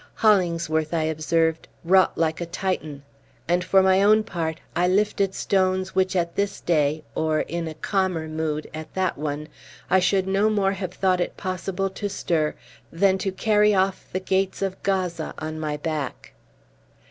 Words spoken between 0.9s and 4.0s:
I observed, wrought like a Titan; and, for